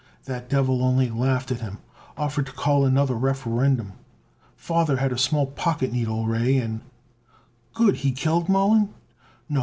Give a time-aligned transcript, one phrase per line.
[0.25, 1.77] That devil only laughed at him,
[2.17, 3.93] offered to call another Referendum.
[4.55, 6.81] Father had a small pocket needle ray and"
[7.75, 7.97] "Good!
[7.97, 8.89] He killed Mollon?"
[9.47, 9.59] "No.